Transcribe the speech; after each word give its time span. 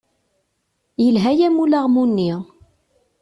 Yelha-yam 1.03 1.55
ulaɣmu-nni. 1.63 2.31